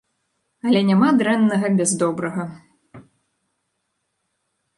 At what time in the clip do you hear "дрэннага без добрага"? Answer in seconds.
1.19-2.43